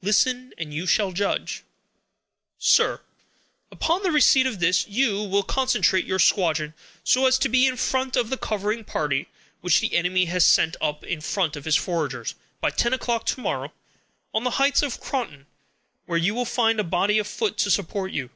"Listen, 0.00 0.52
and 0.58 0.72
you 0.72 0.86
shall 0.86 1.10
judge." 1.10 1.64
"SIR,—Upon 2.60 4.04
the 4.04 4.12
receipt 4.12 4.46
of 4.46 4.60
this, 4.60 4.86
you 4.86 5.24
will 5.24 5.42
concentrate 5.42 6.04
your 6.04 6.20
squadron, 6.20 6.72
so 7.02 7.26
as 7.26 7.36
to 7.38 7.48
be 7.48 7.66
in 7.66 7.76
front 7.76 8.14
of 8.14 8.30
a 8.30 8.36
covering 8.36 8.84
party 8.84 9.26
which 9.62 9.80
the 9.80 9.96
enemy 9.96 10.26
has 10.26 10.46
sent 10.46 10.76
up 10.80 11.02
in 11.02 11.20
front 11.20 11.56
of 11.56 11.64
his 11.64 11.74
foragers, 11.74 12.36
by 12.60 12.70
ten 12.70 12.94
o'clock 12.94 13.26
to 13.26 13.40
morrow, 13.40 13.72
on 14.32 14.44
the 14.44 14.50
heights 14.62 14.82
of 14.82 15.00
Croton, 15.00 15.46
where 16.04 16.16
you 16.16 16.32
will 16.32 16.44
find 16.44 16.78
a 16.78 16.84
body 16.84 17.18
of 17.18 17.26
foot 17.26 17.56
to 17.56 17.68
support 17.68 18.12
you. 18.12 18.30